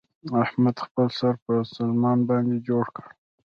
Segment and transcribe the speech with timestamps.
[0.43, 3.05] احمد خپل سر په سلمان باندې جوړ کړ.